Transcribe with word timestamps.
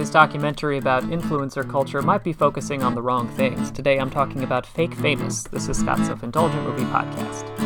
This 0.00 0.08
documentary 0.08 0.78
about 0.78 1.02
influencer 1.02 1.70
culture 1.70 2.00
might 2.00 2.24
be 2.24 2.32
focusing 2.32 2.82
on 2.82 2.94
the 2.94 3.02
wrong 3.02 3.28
things. 3.28 3.70
Today 3.70 3.98
I'm 3.98 4.08
talking 4.08 4.42
about 4.42 4.64
Fake 4.64 4.94
Famous. 4.94 5.42
This 5.42 5.68
is 5.68 5.78
Scott's 5.78 6.06
Self 6.06 6.22
Indulgent 6.22 6.62
Movie 6.62 6.84
Podcast. 6.84 7.59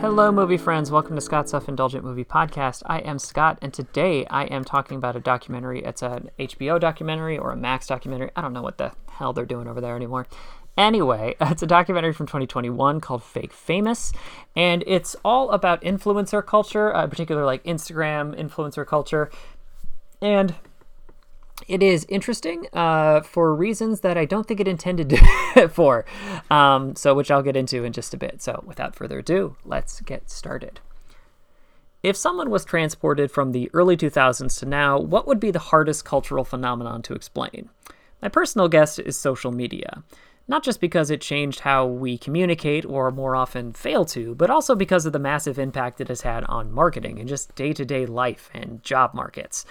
Hello, 0.00 0.32
movie 0.32 0.56
friends. 0.56 0.90
Welcome 0.90 1.14
to 1.16 1.20
Scott's 1.20 1.50
Self 1.50 1.68
Indulgent 1.68 2.02
Movie 2.02 2.24
Podcast. 2.24 2.82
I 2.86 3.00
am 3.00 3.18
Scott, 3.18 3.58
and 3.60 3.70
today 3.70 4.24
I 4.30 4.44
am 4.44 4.64
talking 4.64 4.96
about 4.96 5.14
a 5.14 5.20
documentary. 5.20 5.84
It's 5.84 6.00
an 6.00 6.30
HBO 6.38 6.80
documentary 6.80 7.36
or 7.36 7.52
a 7.52 7.56
Max 7.56 7.86
documentary. 7.86 8.30
I 8.34 8.40
don't 8.40 8.54
know 8.54 8.62
what 8.62 8.78
the 8.78 8.92
hell 9.10 9.34
they're 9.34 9.44
doing 9.44 9.68
over 9.68 9.78
there 9.78 9.94
anymore. 9.94 10.26
Anyway, 10.78 11.36
it's 11.42 11.62
a 11.62 11.66
documentary 11.66 12.14
from 12.14 12.24
2021 12.24 13.02
called 13.02 13.22
Fake 13.22 13.52
Famous, 13.52 14.14
and 14.56 14.82
it's 14.86 15.16
all 15.22 15.50
about 15.50 15.82
influencer 15.82 16.44
culture, 16.44 16.96
uh, 16.96 17.06
particularly 17.06 17.44
like 17.44 17.62
Instagram 17.64 18.34
influencer 18.34 18.86
culture. 18.86 19.30
And 20.22 20.54
it 21.68 21.82
is 21.82 22.06
interesting 22.08 22.66
uh, 22.72 23.20
for 23.20 23.54
reasons 23.54 24.00
that 24.00 24.16
I 24.16 24.24
don't 24.24 24.46
think 24.46 24.60
it 24.60 24.68
intended 24.68 25.18
for. 25.70 26.04
Um, 26.50 26.96
so, 26.96 27.14
which 27.14 27.30
I'll 27.30 27.42
get 27.42 27.56
into 27.56 27.84
in 27.84 27.92
just 27.92 28.14
a 28.14 28.16
bit. 28.16 28.42
So, 28.42 28.62
without 28.66 28.94
further 28.94 29.18
ado, 29.18 29.56
let's 29.64 30.00
get 30.00 30.30
started. 30.30 30.80
If 32.02 32.16
someone 32.16 32.48
was 32.48 32.64
transported 32.64 33.30
from 33.30 33.52
the 33.52 33.70
early 33.74 33.96
2000s 33.96 34.58
to 34.60 34.66
now, 34.66 34.98
what 34.98 35.26
would 35.26 35.38
be 35.38 35.50
the 35.50 35.58
hardest 35.58 36.04
cultural 36.04 36.44
phenomenon 36.44 37.02
to 37.02 37.14
explain? 37.14 37.68
My 38.22 38.28
personal 38.28 38.68
guess 38.68 38.98
is 38.98 39.18
social 39.18 39.52
media. 39.52 40.02
Not 40.48 40.64
just 40.64 40.80
because 40.80 41.10
it 41.10 41.20
changed 41.20 41.60
how 41.60 41.86
we 41.86 42.18
communicate 42.18 42.84
or 42.84 43.10
more 43.10 43.36
often 43.36 43.72
fail 43.72 44.04
to, 44.06 44.34
but 44.34 44.50
also 44.50 44.74
because 44.74 45.06
of 45.06 45.12
the 45.12 45.18
massive 45.18 45.58
impact 45.58 46.00
it 46.00 46.08
has 46.08 46.22
had 46.22 46.42
on 46.44 46.72
marketing 46.72 47.20
and 47.20 47.28
just 47.28 47.54
day 47.54 47.72
to 47.72 47.84
day 47.84 48.04
life 48.04 48.50
and 48.52 48.82
job 48.82 49.14
markets. 49.14 49.64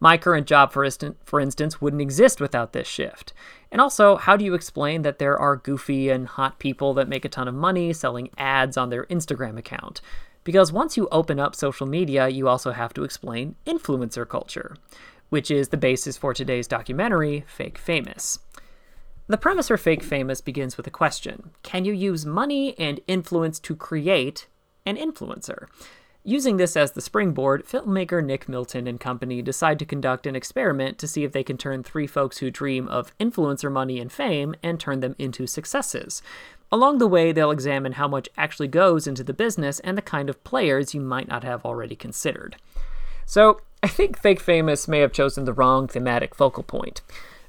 My 0.00 0.16
current 0.18 0.46
job, 0.46 0.72
for, 0.72 0.84
instant, 0.84 1.16
for 1.24 1.40
instance, 1.40 1.80
wouldn't 1.80 2.02
exist 2.02 2.40
without 2.40 2.72
this 2.72 2.88
shift. 2.88 3.32
And 3.70 3.80
also, 3.80 4.16
how 4.16 4.36
do 4.36 4.44
you 4.44 4.54
explain 4.54 5.02
that 5.02 5.18
there 5.18 5.38
are 5.38 5.56
goofy 5.56 6.10
and 6.10 6.26
hot 6.26 6.58
people 6.58 6.94
that 6.94 7.08
make 7.08 7.24
a 7.24 7.28
ton 7.28 7.48
of 7.48 7.54
money 7.54 7.92
selling 7.92 8.30
ads 8.38 8.76
on 8.76 8.90
their 8.90 9.04
Instagram 9.06 9.58
account? 9.58 10.00
Because 10.44 10.72
once 10.72 10.96
you 10.96 11.08
open 11.10 11.40
up 11.40 11.56
social 11.56 11.86
media, 11.86 12.28
you 12.28 12.48
also 12.48 12.72
have 12.72 12.92
to 12.94 13.04
explain 13.04 13.56
influencer 13.66 14.28
culture, 14.28 14.76
which 15.30 15.50
is 15.50 15.68
the 15.68 15.76
basis 15.76 16.16
for 16.16 16.34
today's 16.34 16.68
documentary, 16.68 17.44
Fake 17.46 17.78
Famous. 17.78 18.38
The 19.26 19.38
premise 19.38 19.68
for 19.68 19.78
Fake 19.78 20.02
Famous 20.02 20.42
begins 20.42 20.76
with 20.76 20.86
a 20.86 20.90
question 20.90 21.50
Can 21.62 21.86
you 21.86 21.94
use 21.94 22.26
money 22.26 22.78
and 22.78 23.00
influence 23.06 23.58
to 23.60 23.74
create 23.74 24.46
an 24.84 24.98
influencer? 24.98 25.66
Using 26.26 26.56
this 26.56 26.74
as 26.74 26.92
the 26.92 27.02
springboard, 27.02 27.66
filmmaker 27.66 28.24
Nick 28.24 28.46
Bilton 28.46 28.86
and 28.86 28.98
company 28.98 29.42
decide 29.42 29.78
to 29.78 29.84
conduct 29.84 30.26
an 30.26 30.34
experiment 30.34 30.96
to 30.96 31.06
see 31.06 31.22
if 31.22 31.32
they 31.32 31.44
can 31.44 31.58
turn 31.58 31.82
three 31.82 32.06
folks 32.06 32.38
who 32.38 32.50
dream 32.50 32.88
of 32.88 33.12
influencer 33.18 33.70
money 33.70 34.00
and 34.00 34.10
fame 34.10 34.54
and 34.62 34.80
turn 34.80 35.00
them 35.00 35.14
into 35.18 35.46
successes. 35.46 36.22
Along 36.72 36.96
the 36.96 37.06
way, 37.06 37.30
they'll 37.30 37.50
examine 37.50 37.92
how 37.92 38.08
much 38.08 38.30
actually 38.38 38.68
goes 38.68 39.06
into 39.06 39.22
the 39.22 39.34
business 39.34 39.80
and 39.80 39.98
the 39.98 40.02
kind 40.02 40.30
of 40.30 40.42
players 40.44 40.94
you 40.94 41.02
might 41.02 41.28
not 41.28 41.44
have 41.44 41.62
already 41.62 41.94
considered. 41.94 42.56
So, 43.26 43.60
I 43.82 43.88
think 43.88 44.18
Fake 44.18 44.40
Famous 44.40 44.88
may 44.88 45.00
have 45.00 45.12
chosen 45.12 45.44
the 45.44 45.52
wrong 45.52 45.88
thematic 45.88 46.34
focal 46.34 46.62
point. 46.62 47.02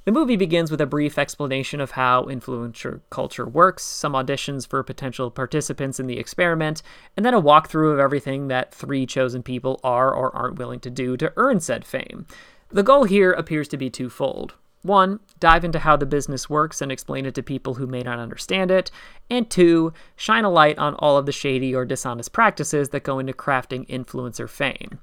The 0.06 0.12
movie 0.12 0.36
begins 0.36 0.70
with 0.70 0.82
a 0.82 0.86
brief 0.86 1.18
explanation 1.18 1.82
of 1.82 1.92
how 1.92 2.26
influencer 2.26 3.02
culture 3.10 3.48
works, 3.48 3.84
some 3.84 4.14
auditions 4.14 4.68
for 4.68 4.84
potential 4.84 5.32
participants 5.32 6.00
in 6.00 6.06
the 6.06 6.20
experiment, 6.20 6.84
and 7.18 7.26
then 7.26 7.34
a 7.34 7.42
walkthrough 7.42 7.92
of 7.92 7.98
everything 7.98 8.48
that 8.48 8.72
three 8.72 9.08
chosen 9.08 9.42
people 9.42 9.80
are 9.84 10.14
or 10.14 10.34
aren't 10.36 10.60
willing 10.60 10.80
to 10.82 10.92
do 10.92 11.18
to 11.18 11.34
earn 11.38 11.60
said 11.60 11.84
fame. 11.84 12.28
The 12.70 12.84
goal 12.84 13.06
here 13.06 13.32
appears 13.32 13.68
to 13.70 13.78
be 13.78 13.90
twofold. 13.90 14.54
One, 14.84 15.22
dive 15.40 15.66
into 15.66 15.80
how 15.80 15.98
the 15.98 16.06
business 16.06 16.48
works 16.48 16.84
and 16.84 16.92
explain 16.92 17.26
it 17.26 17.34
to 17.34 17.42
people 17.42 17.74
who 17.74 17.88
may 17.88 18.02
not 18.02 18.20
understand 18.20 18.70
it. 18.70 18.92
And 19.32 19.50
two, 19.50 19.92
shine 20.16 20.46
a 20.46 20.52
light 20.52 20.78
on 20.78 20.94
all 21.00 21.18
of 21.18 21.26
the 21.26 21.32
shady 21.32 21.74
or 21.74 21.84
dishonest 21.84 22.32
practices 22.32 22.90
that 22.90 23.02
go 23.02 23.18
into 23.18 23.34
crafting 23.34 23.88
influencer 23.88 24.48
fame. 24.48 25.00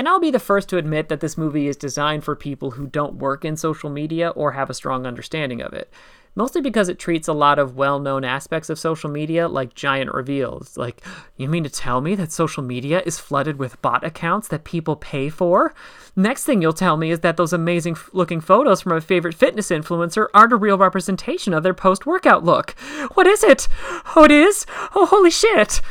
And 0.00 0.08
I'll 0.08 0.18
be 0.18 0.30
the 0.30 0.38
first 0.38 0.70
to 0.70 0.78
admit 0.78 1.10
that 1.10 1.20
this 1.20 1.36
movie 1.36 1.68
is 1.68 1.76
designed 1.76 2.24
for 2.24 2.34
people 2.34 2.70
who 2.70 2.86
don't 2.86 3.16
work 3.18 3.44
in 3.44 3.58
social 3.58 3.90
media 3.90 4.30
or 4.30 4.52
have 4.52 4.70
a 4.70 4.74
strong 4.74 5.04
understanding 5.04 5.60
of 5.60 5.74
it. 5.74 5.92
Mostly 6.34 6.62
because 6.62 6.88
it 6.88 6.98
treats 6.98 7.28
a 7.28 7.34
lot 7.34 7.58
of 7.58 7.76
well 7.76 7.98
known 7.98 8.24
aspects 8.24 8.70
of 8.70 8.78
social 8.78 9.10
media 9.10 9.46
like 9.46 9.74
giant 9.74 10.14
reveals. 10.14 10.78
Like, 10.78 11.02
you 11.36 11.50
mean 11.50 11.64
to 11.64 11.68
tell 11.68 12.00
me 12.00 12.14
that 12.14 12.32
social 12.32 12.62
media 12.62 13.02
is 13.04 13.18
flooded 13.18 13.58
with 13.58 13.82
bot 13.82 14.02
accounts 14.02 14.48
that 14.48 14.64
people 14.64 14.96
pay 14.96 15.28
for? 15.28 15.74
Next 16.16 16.44
thing 16.44 16.62
you'll 16.62 16.72
tell 16.72 16.96
me 16.96 17.10
is 17.10 17.20
that 17.20 17.36
those 17.36 17.52
amazing 17.52 17.98
looking 18.14 18.40
photos 18.40 18.80
from 18.80 18.92
a 18.92 19.02
favorite 19.02 19.34
fitness 19.34 19.68
influencer 19.68 20.28
aren't 20.32 20.54
a 20.54 20.56
real 20.56 20.78
representation 20.78 21.52
of 21.52 21.62
their 21.62 21.74
post 21.74 22.06
workout 22.06 22.42
look. 22.42 22.70
What 23.12 23.26
is 23.26 23.44
it? 23.44 23.68
Oh, 24.16 24.24
it 24.24 24.30
is? 24.30 24.64
Oh, 24.94 25.04
holy 25.04 25.30
shit! 25.30 25.82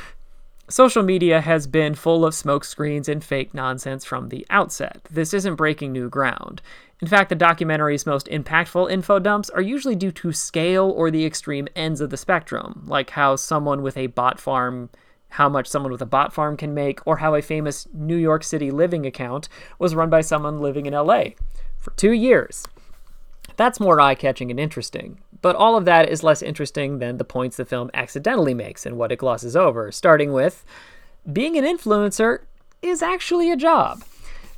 Social 0.69 1.01
media 1.01 1.41
has 1.41 1.65
been 1.65 1.95
full 1.95 2.23
of 2.23 2.35
smokescreens 2.35 3.09
and 3.09 3.23
fake 3.23 3.55
nonsense 3.55 4.05
from 4.05 4.29
the 4.29 4.45
outset. 4.51 5.01
This 5.09 5.33
isn't 5.33 5.55
breaking 5.55 5.91
new 5.91 6.09
ground. 6.09 6.61
In 7.01 7.07
fact, 7.07 7.29
the 7.29 7.35
documentary's 7.35 8.05
most 8.05 8.27
impactful 8.27 8.91
info 8.91 9.17
dumps 9.17 9.49
are 9.49 9.61
usually 9.61 9.95
due 9.95 10.11
to 10.11 10.31
scale 10.31 10.91
or 10.91 11.09
the 11.09 11.25
extreme 11.25 11.67
ends 11.75 12.01
of 12.01 12.11
the 12.11 12.17
spectrum, 12.17 12.83
like 12.85 13.09
how 13.09 13.35
someone 13.35 13.81
with 13.81 13.97
a 13.97 14.07
bot 14.07 14.39
farm 14.39 14.89
how 15.33 15.47
much 15.47 15.67
someone 15.67 15.91
with 15.91 16.01
a 16.01 16.07
bot 16.07 16.33
farm 16.33 16.57
can 16.57 16.73
make, 16.73 17.05
or 17.05 17.17
how 17.17 17.35
a 17.35 17.41
famous 17.41 17.87
New 17.93 18.15
York 18.15 18.43
City 18.43 18.71
living 18.71 19.05
account 19.05 19.47
was 19.77 19.93
run 19.93 20.09
by 20.09 20.21
someone 20.21 20.59
living 20.59 20.85
in 20.85 20.93
LA 20.93 21.25
for 21.77 21.91
two 21.91 22.11
years. 22.11 22.65
That's 23.59 23.81
more 23.81 23.99
eye 23.99 24.15
catching 24.15 24.51
and 24.51 24.59
interesting. 24.59 25.19
But 25.41 25.57
all 25.57 25.75
of 25.75 25.83
that 25.83 26.07
is 26.07 26.23
less 26.23 26.41
interesting 26.41 26.99
than 26.99 27.17
the 27.17 27.25
points 27.25 27.57
the 27.57 27.65
film 27.65 27.91
accidentally 27.93 28.53
makes 28.53 28.85
and 28.85 28.97
what 28.97 29.11
it 29.11 29.19
glosses 29.19 29.53
over, 29.53 29.91
starting 29.91 30.31
with 30.31 30.63
being 31.29 31.57
an 31.57 31.65
influencer 31.65 32.43
is 32.81 33.01
actually 33.01 33.51
a 33.51 33.57
job. 33.57 34.05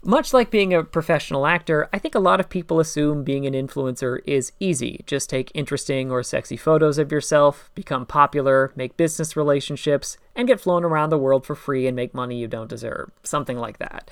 Much 0.03 0.35
like 0.35 0.51
being 0.51 0.71
a 0.71 0.83
professional 0.83 1.47
actor, 1.47 1.89
I 1.91 1.97
think 1.97 2.13
a 2.13 2.19
lot 2.19 2.39
of 2.39 2.47
people 2.47 2.79
assume 2.79 3.23
being 3.23 3.47
an 3.47 3.55
influencer 3.55 4.19
is 4.27 4.51
easy. 4.59 5.03
Just 5.07 5.31
take 5.31 5.49
interesting 5.55 6.11
or 6.11 6.21
sexy 6.21 6.55
photos 6.55 6.99
of 6.99 7.11
yourself, 7.11 7.71
become 7.73 8.05
popular, 8.05 8.71
make 8.75 8.97
business 8.97 9.35
relationships, 9.35 10.19
and 10.35 10.47
get 10.47 10.61
flown 10.61 10.83
around 10.83 11.09
the 11.09 11.17
world 11.17 11.43
for 11.43 11.55
free 11.55 11.87
and 11.87 11.95
make 11.95 12.13
money 12.13 12.37
you 12.37 12.47
don't 12.47 12.69
deserve. 12.69 13.09
Something 13.23 13.57
like 13.57 13.79
that. 13.79 14.11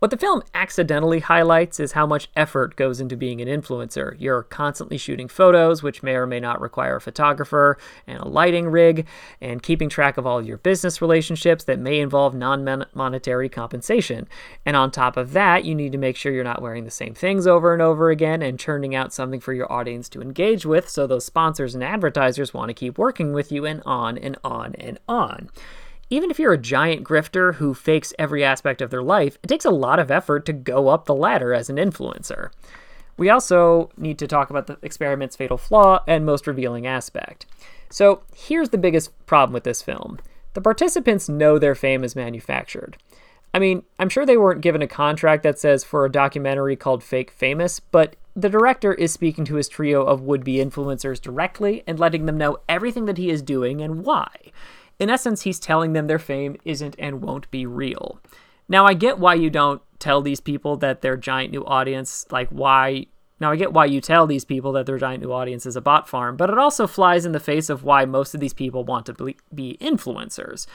What 0.00 0.10
the 0.10 0.16
film 0.16 0.42
accidentally 0.54 1.20
highlights 1.20 1.78
is 1.78 1.92
how 1.92 2.06
much 2.06 2.30
effort 2.34 2.74
goes 2.74 3.02
into 3.02 3.18
being 3.18 3.42
an 3.42 3.48
influencer. 3.48 4.16
You're 4.18 4.44
constantly 4.44 4.96
shooting 4.96 5.28
photos, 5.28 5.82
which 5.82 6.02
may 6.02 6.14
or 6.14 6.26
may 6.26 6.40
not 6.40 6.58
require 6.58 6.96
a 6.96 7.00
photographer 7.02 7.76
and 8.06 8.18
a 8.18 8.26
lighting 8.26 8.68
rig, 8.68 9.06
and 9.42 9.62
keeping 9.62 9.90
track 9.90 10.16
of 10.16 10.26
all 10.26 10.40
your 10.40 10.56
business 10.56 11.02
relationships 11.02 11.64
that 11.64 11.78
may 11.78 12.00
involve 12.00 12.34
non 12.34 12.86
monetary 12.94 13.50
compensation. 13.50 14.26
And 14.64 14.74
on 14.74 14.90
top 14.90 15.18
of 15.18 15.34
that, 15.34 15.66
you 15.66 15.74
need 15.74 15.92
to 15.92 15.98
make 15.98 16.16
sure 16.16 16.32
you're 16.32 16.44
not 16.44 16.62
wearing 16.62 16.84
the 16.84 16.90
same 16.90 17.12
things 17.12 17.46
over 17.46 17.74
and 17.74 17.82
over 17.82 18.08
again 18.08 18.40
and 18.40 18.58
churning 18.58 18.94
out 18.94 19.12
something 19.12 19.38
for 19.38 19.52
your 19.52 19.70
audience 19.70 20.08
to 20.10 20.22
engage 20.22 20.64
with 20.64 20.88
so 20.88 21.06
those 21.06 21.26
sponsors 21.26 21.74
and 21.74 21.84
advertisers 21.84 22.54
want 22.54 22.70
to 22.70 22.74
keep 22.74 22.96
working 22.96 23.34
with 23.34 23.52
you, 23.52 23.66
and 23.66 23.82
on 23.84 24.16
and 24.16 24.38
on 24.42 24.74
and 24.76 24.98
on 25.06 25.50
even 26.10 26.30
if 26.30 26.38
you're 26.38 26.52
a 26.52 26.58
giant 26.58 27.04
grifter 27.04 27.54
who 27.54 27.72
fakes 27.72 28.12
every 28.18 28.44
aspect 28.44 28.82
of 28.82 28.90
their 28.90 29.02
life, 29.02 29.38
it 29.42 29.46
takes 29.46 29.64
a 29.64 29.70
lot 29.70 29.98
of 30.00 30.10
effort 30.10 30.44
to 30.46 30.52
go 30.52 30.88
up 30.88 31.06
the 31.06 31.14
ladder 31.14 31.54
as 31.54 31.70
an 31.70 31.76
influencer. 31.76 32.50
We 33.16 33.30
also 33.30 33.90
need 33.96 34.18
to 34.18 34.26
talk 34.26 34.50
about 34.50 34.66
the 34.66 34.78
experiment's 34.82 35.36
fatal 35.36 35.58
flaw 35.58 36.02
and 36.08 36.26
most 36.26 36.46
revealing 36.46 36.86
aspect. 36.86 37.46
So, 37.90 38.22
here's 38.34 38.70
the 38.70 38.78
biggest 38.78 39.10
problem 39.26 39.52
with 39.52 39.64
this 39.64 39.82
film 39.82 40.18
the 40.54 40.60
participants 40.60 41.28
know 41.28 41.58
their 41.58 41.74
fame 41.76 42.02
is 42.02 42.16
manufactured. 42.16 42.96
I 43.52 43.58
mean, 43.58 43.82
I'm 43.98 44.08
sure 44.08 44.24
they 44.24 44.36
weren't 44.36 44.60
given 44.60 44.82
a 44.82 44.88
contract 44.88 45.42
that 45.42 45.58
says 45.58 45.84
for 45.84 46.04
a 46.04 46.10
documentary 46.10 46.76
called 46.76 47.02
Fake 47.02 47.30
Famous, 47.30 47.80
but 47.80 48.16
the 48.34 48.48
director 48.48 48.94
is 48.94 49.12
speaking 49.12 49.44
to 49.46 49.56
his 49.56 49.68
trio 49.68 50.04
of 50.04 50.22
would 50.22 50.44
be 50.44 50.56
influencers 50.56 51.20
directly 51.20 51.82
and 51.86 51.98
letting 51.98 52.26
them 52.26 52.38
know 52.38 52.58
everything 52.68 53.06
that 53.06 53.18
he 53.18 53.28
is 53.28 53.42
doing 53.42 53.80
and 53.80 54.04
why. 54.04 54.30
In 55.00 55.10
essence, 55.10 55.42
he's 55.42 55.58
telling 55.58 55.94
them 55.94 56.06
their 56.06 56.18
fame 56.18 56.56
isn't 56.64 56.94
and 56.98 57.22
won't 57.22 57.50
be 57.50 57.64
real. 57.64 58.20
Now, 58.68 58.86
I 58.86 58.94
get 58.94 59.18
why 59.18 59.34
you 59.34 59.50
don't 59.50 59.82
tell 59.98 60.20
these 60.20 60.40
people 60.40 60.76
that 60.76 61.00
their 61.00 61.16
giant 61.16 61.52
new 61.52 61.64
audience, 61.64 62.26
like 62.30 62.48
why. 62.50 63.06
Now, 63.40 63.50
I 63.50 63.56
get 63.56 63.72
why 63.72 63.86
you 63.86 64.02
tell 64.02 64.26
these 64.26 64.44
people 64.44 64.72
that 64.72 64.84
their 64.84 64.98
giant 64.98 65.22
new 65.22 65.32
audience 65.32 65.64
is 65.64 65.74
a 65.74 65.80
bot 65.80 66.06
farm, 66.06 66.36
but 66.36 66.50
it 66.50 66.58
also 66.58 66.86
flies 66.86 67.24
in 67.24 67.32
the 67.32 67.40
face 67.40 67.70
of 67.70 67.82
why 67.82 68.04
most 68.04 68.34
of 68.34 68.40
these 68.40 68.52
people 68.52 68.84
want 68.84 69.06
to 69.06 69.34
be 69.54 69.78
influencers. 69.80 70.66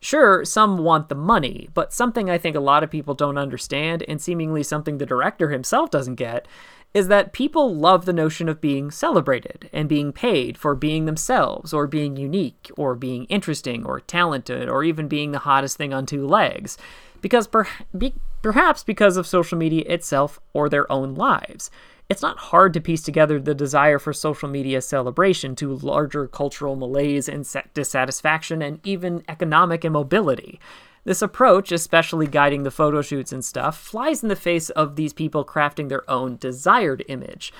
Sure, 0.00 0.44
some 0.44 0.78
want 0.78 1.08
the 1.10 1.14
money, 1.14 1.68
but 1.74 1.92
something 1.92 2.28
I 2.28 2.38
think 2.38 2.56
a 2.56 2.60
lot 2.60 2.82
of 2.82 2.90
people 2.90 3.14
don't 3.14 3.38
understand, 3.38 4.02
and 4.08 4.20
seemingly 4.20 4.62
something 4.62 4.96
the 4.96 5.06
director 5.06 5.50
himself 5.50 5.90
doesn't 5.90 6.16
get, 6.16 6.48
is 6.94 7.08
that 7.08 7.32
people 7.32 7.74
love 7.74 8.04
the 8.04 8.12
notion 8.12 8.48
of 8.48 8.60
being 8.60 8.88
celebrated 8.88 9.68
and 9.72 9.88
being 9.88 10.12
paid 10.12 10.56
for 10.56 10.76
being 10.76 11.04
themselves, 11.04 11.74
or 11.74 11.88
being 11.88 12.16
unique, 12.16 12.70
or 12.76 12.94
being 12.94 13.24
interesting, 13.24 13.84
or 13.84 13.98
talented, 13.98 14.68
or 14.68 14.84
even 14.84 15.08
being 15.08 15.32
the 15.32 15.40
hottest 15.40 15.76
thing 15.76 15.92
on 15.92 16.06
two 16.06 16.24
legs. 16.24 16.78
Because 17.20 17.48
per- 17.48 17.66
be- 17.98 18.14
perhaps 18.42 18.84
because 18.84 19.16
of 19.16 19.26
social 19.26 19.58
media 19.58 19.84
itself 19.88 20.38
or 20.52 20.68
their 20.68 20.90
own 20.90 21.14
lives. 21.14 21.68
It's 22.08 22.22
not 22.22 22.38
hard 22.38 22.74
to 22.74 22.80
piece 22.80 23.02
together 23.02 23.40
the 23.40 23.54
desire 23.54 23.98
for 23.98 24.12
social 24.12 24.48
media 24.48 24.80
celebration 24.80 25.56
to 25.56 25.74
larger 25.74 26.28
cultural 26.28 26.76
malaise 26.76 27.28
and 27.28 27.44
dissatisfaction 27.72 28.62
and 28.62 28.78
even 28.86 29.24
economic 29.26 29.84
immobility. 29.84 30.60
This 31.04 31.22
approach, 31.22 31.70
especially 31.70 32.26
guiding 32.26 32.62
the 32.62 32.70
photo 32.70 33.02
shoots 33.02 33.32
and 33.32 33.44
stuff, 33.44 33.78
flies 33.78 34.22
in 34.22 34.28
the 34.28 34.36
face 34.36 34.70
of 34.70 34.96
these 34.96 35.12
people 35.12 35.44
crafting 35.44 35.88
their 35.88 36.08
own 36.10 36.36
desired 36.36 37.04
image. 37.08 37.52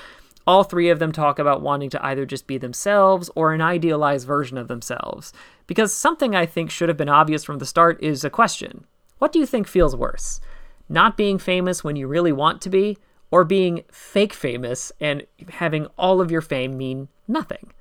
All 0.46 0.64
three 0.64 0.90
of 0.90 0.98
them 0.98 1.12
talk 1.12 1.38
about 1.38 1.62
wanting 1.62 1.90
to 1.90 2.04
either 2.04 2.26
just 2.26 2.46
be 2.46 2.58
themselves 2.58 3.30
or 3.34 3.52
an 3.52 3.60
idealized 3.60 4.26
version 4.26 4.58
of 4.58 4.68
themselves. 4.68 5.32
Because 5.66 5.92
something 5.92 6.34
I 6.34 6.46
think 6.46 6.70
should 6.70 6.88
have 6.88 6.98
been 6.98 7.08
obvious 7.08 7.44
from 7.44 7.58
the 7.58 7.66
start 7.66 8.02
is 8.02 8.24
a 8.24 8.30
question 8.30 8.84
What 9.18 9.32
do 9.32 9.38
you 9.38 9.46
think 9.46 9.66
feels 9.66 9.96
worse? 9.96 10.40
Not 10.88 11.16
being 11.16 11.38
famous 11.38 11.82
when 11.82 11.96
you 11.96 12.06
really 12.06 12.32
want 12.32 12.60
to 12.62 12.70
be, 12.70 12.98
or 13.30 13.44
being 13.44 13.82
fake 13.90 14.32
famous 14.32 14.92
and 15.00 15.26
having 15.48 15.86
all 15.98 16.20
of 16.20 16.30
your 16.30 16.42
fame 16.42 16.76
mean 16.76 17.08
nothing. 17.26 17.72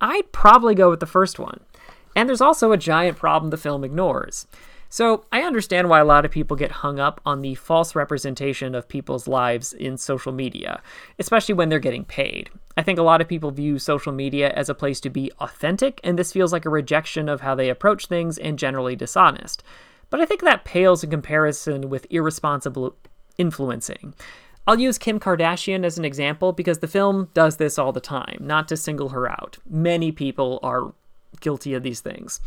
I'd 0.00 0.32
probably 0.32 0.74
go 0.74 0.90
with 0.90 1.00
the 1.00 1.06
first 1.06 1.38
one. 1.38 1.60
And 2.14 2.28
there's 2.28 2.40
also 2.40 2.72
a 2.72 2.76
giant 2.76 3.16
problem 3.16 3.50
the 3.50 3.56
film 3.56 3.84
ignores. 3.84 4.46
So, 4.90 5.24
I 5.30 5.42
understand 5.42 5.90
why 5.90 6.00
a 6.00 6.04
lot 6.04 6.24
of 6.24 6.30
people 6.30 6.56
get 6.56 6.70
hung 6.70 6.98
up 6.98 7.20
on 7.26 7.42
the 7.42 7.54
false 7.56 7.94
representation 7.94 8.74
of 8.74 8.88
people's 8.88 9.28
lives 9.28 9.74
in 9.74 9.98
social 9.98 10.32
media, 10.32 10.80
especially 11.18 11.54
when 11.54 11.68
they're 11.68 11.78
getting 11.78 12.06
paid. 12.06 12.48
I 12.76 12.82
think 12.82 12.98
a 12.98 13.02
lot 13.02 13.20
of 13.20 13.28
people 13.28 13.50
view 13.50 13.78
social 13.78 14.12
media 14.12 14.50
as 14.50 14.70
a 14.70 14.74
place 14.74 14.98
to 15.00 15.10
be 15.10 15.30
authentic, 15.40 16.00
and 16.02 16.18
this 16.18 16.32
feels 16.32 16.52
like 16.52 16.64
a 16.64 16.70
rejection 16.70 17.28
of 17.28 17.42
how 17.42 17.54
they 17.54 17.68
approach 17.68 18.06
things 18.06 18.38
and 18.38 18.58
generally 18.58 18.96
dishonest. 18.96 19.62
But 20.08 20.20
I 20.20 20.24
think 20.24 20.40
that 20.40 20.64
pales 20.64 21.04
in 21.04 21.10
comparison 21.10 21.90
with 21.90 22.06
irresponsible 22.08 22.96
influencing. 23.36 24.14
I'll 24.66 24.80
use 24.80 24.96
Kim 24.96 25.18
Kardashian 25.20 25.84
as 25.84 25.98
an 25.98 26.04
example 26.04 26.52
because 26.52 26.78
the 26.78 26.88
film 26.88 27.28
does 27.34 27.56
this 27.56 27.78
all 27.78 27.92
the 27.92 28.00
time, 28.00 28.38
not 28.40 28.68
to 28.68 28.76
single 28.76 29.10
her 29.10 29.30
out. 29.30 29.58
Many 29.68 30.12
people 30.12 30.60
are 30.62 30.94
guilty 31.40 31.74
of 31.74 31.82
these 31.82 32.00
things. 32.00 32.40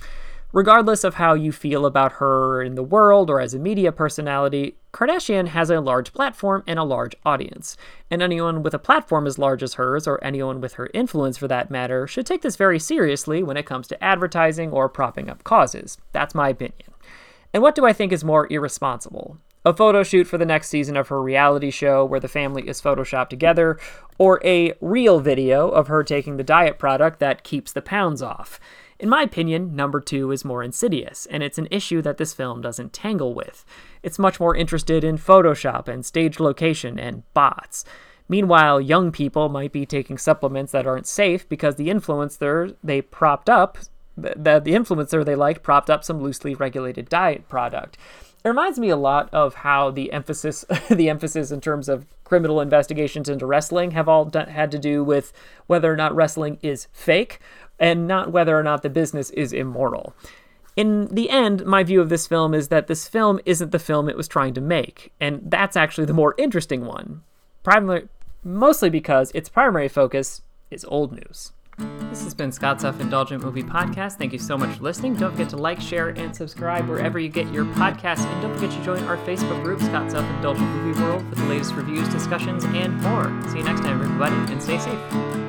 Regardless 0.54 1.06
of 1.06 1.14
how 1.16 1.34
you 1.34 1.54
feel 1.54 1.86
about 1.86 2.14
her 2.14 2.62
in 2.62 2.76
the 2.76 2.84
world 2.84 3.30
or 3.30 3.40
as 3.40 3.54
a 3.54 3.60
media 3.60 3.90
personality, 3.90 4.76
Kardashian 4.92 5.48
has 5.48 5.70
a 5.70 5.80
large 5.80 6.12
platform 6.12 6.62
and 6.68 6.78
a 6.78 6.84
large 6.84 7.16
audience. 7.26 7.78
And 8.10 8.22
anyone 8.22 8.62
with 8.62 8.74
a 8.74 8.80
platform 8.80 9.28
as 9.28 9.40
large 9.40 9.64
as 9.64 9.76
hers, 9.76 10.08
or 10.08 10.22
anyone 10.22 10.60
with 10.60 10.74
her 10.74 10.90
influence 10.94 11.38
for 11.38 11.48
that 11.48 11.72
matter, 11.72 12.06
should 12.06 12.26
take 12.26 12.42
this 12.42 12.58
very 12.58 12.80
seriously 12.80 13.42
when 13.42 13.56
it 13.56 13.66
comes 13.66 13.88
to 13.88 14.04
advertising 14.04 14.72
or 14.72 14.90
propping 14.90 15.30
up 15.30 15.46
causes. 15.46 15.98
That's 16.12 16.36
my 16.36 16.50
opinion. 16.50 16.92
And 17.54 17.64
what 17.64 17.76
do 17.76 17.86
I 17.86 17.94
think 17.94 18.12
is 18.12 18.24
more 18.24 18.52
irresponsible? 18.52 19.38
a 19.64 19.76
photo 19.76 20.02
shoot 20.02 20.26
for 20.26 20.38
the 20.40 20.46
next 20.46 20.70
season 20.70 20.98
of 20.98 21.10
her 21.10 21.22
reality 21.22 21.70
show 21.70 22.04
where 22.04 22.20
the 22.20 22.28
family 22.28 22.68
is 22.68 22.82
photoshopped 22.82 23.30
together, 23.30 23.78
or 24.18 24.42
a 24.44 24.74
real 24.82 25.20
video 25.20 25.70
of 25.70 25.88
her 25.88 26.04
taking 26.04 26.38
the 26.38 26.44
diet 26.44 26.80
product 26.80 27.20
that 27.20 27.44
keeps 27.44 27.72
the 27.72 27.82
pounds 27.82 28.22
off. 28.22 28.60
In 29.02 29.10
my 29.10 29.24
opinion, 29.24 29.76
number 29.76 30.00
two 30.00 30.32
is 30.32 30.46
more 30.46 30.62
insidious, 30.62 31.26
and 31.26 31.42
it's 31.42 31.58
an 31.58 31.68
issue 31.72 32.04
that 32.04 32.18
this 32.18 32.34
film 32.34 32.62
doesn't 32.62 32.94
tangle 32.94 33.34
with. 33.34 33.66
It's 34.04 34.20
much 34.20 34.40
more 34.40 34.56
interested 34.56 35.04
in 35.04 35.18
Photoshop 35.18 35.88
and 35.88 36.06
stage 36.06 36.40
location 36.40 37.00
and 37.00 37.24
bots. 37.34 37.84
Meanwhile, 38.30 38.80
young 38.80 39.12
people 39.12 39.50
might 39.50 39.72
be 39.72 39.88
taking 39.88 40.20
supplements 40.20 40.72
that 40.74 40.86
aren't 40.86 41.08
safe 41.08 41.50
because 41.50 41.78
the 41.78 41.90
influencer 41.90 42.76
they 42.84 43.02
propped 43.02 43.50
up, 43.50 43.80
the, 44.16 44.62
the 44.64 44.74
influencer 44.74 45.26
they 45.26 45.36
liked 45.36 45.64
propped 45.64 45.90
up 45.90 46.04
some 46.04 46.22
loosely 46.22 46.54
regulated 46.54 47.10
diet 47.10 47.50
product 47.50 47.98
it 48.44 48.48
reminds 48.48 48.80
me 48.80 48.90
a 48.90 48.96
lot 48.96 49.30
of 49.32 49.54
how 49.56 49.92
the 49.92 50.12
emphasis 50.12 50.66
the 50.90 51.10
emphasis 51.10 51.52
in 51.52 51.62
terms 51.62 51.88
of 51.88 52.06
criminal 52.24 52.62
investigations 52.62 53.30
into 53.30 53.46
wrestling 53.46 53.92
have 53.92 54.08
all 54.08 54.26
done, 54.26 54.48
had 54.48 54.72
to 54.72 54.80
do 54.80 55.04
with 55.04 55.34
whether 55.68 55.92
or 55.92 55.96
not 55.96 56.16
wrestling 56.16 56.58
is 56.62 56.88
fake 56.94 57.40
and 57.82 58.08
not 58.08 58.32
whether 58.32 58.58
or 58.58 58.64
not 58.64 58.84
the 58.84 58.90
business 58.90 59.32
is 59.32 59.52
immoral. 59.52 60.16
In 60.78 61.08
the 61.08 61.30
end, 61.30 61.66
my 61.66 61.84
view 61.84 62.00
of 62.00 62.08
this 62.08 62.28
film 62.28 62.54
is 62.54 62.70
that 62.70 62.88
this 62.88 63.10
film 63.10 63.42
isn't 63.46 63.72
the 63.72 63.80
film 63.80 64.08
it 64.08 64.16
was 64.16 64.30
trying 64.30 64.54
to 64.54 64.62
make, 64.62 65.12
and 65.20 65.42
that's 65.44 65.76
actually 65.76 66.06
the 66.06 66.14
more 66.14 66.36
interesting 66.38 66.86
one. 66.86 67.24
Primarily, 67.64 68.08
mostly 68.44 68.90
because 68.90 69.32
its 69.34 69.50
primary 69.50 69.90
focus 69.90 70.44
is 70.70 70.86
old 70.86 71.12
news. 71.12 71.52
This 72.10 72.24
has 72.24 72.34
been 72.34 72.52
Scott's 72.52 72.84
Self 72.84 73.00
Indulgent 73.02 73.44
Movie 73.44 73.64
Podcast. 73.64 74.18
Thank 74.18 74.34
you 74.34 74.40
so 74.40 74.58
much 74.58 74.78
for 74.78 74.84
listening. 74.84 75.16
Don't 75.16 75.32
forget 75.32 75.50
to 75.50 75.58
like, 75.58 75.82
share, 75.82 76.10
and 76.10 76.36
subscribe 76.36 76.88
wherever 76.88 77.18
you 77.18 77.30
get 77.30 77.52
your 77.52 77.66
podcasts. 77.66 78.26
And 78.26 78.42
don't 78.42 78.54
forget 78.54 78.72
to 78.72 78.84
join 78.84 79.04
our 79.06 79.18
Facebook 79.18 79.64
group, 79.64 79.82
Scott's 79.82 80.14
Self 80.14 80.26
Indulgent 80.36 80.68
Movie 80.68 81.02
World, 81.02 81.28
for 81.30 81.36
the 81.36 81.46
latest 81.46 81.74
reviews, 81.74 82.08
discussions, 82.10 82.64
and 82.66 83.02
more. 83.02 83.26
See 83.50 83.58
you 83.58 83.64
next 83.64 83.82
time, 83.82 84.02
everybody, 84.02 84.36
and 84.52 84.62
stay 84.62 84.78
safe. 84.78 85.41